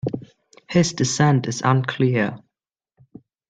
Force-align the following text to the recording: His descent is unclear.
His 0.67 0.93
descent 0.93 1.45
is 1.47 1.61
unclear. 1.61 2.39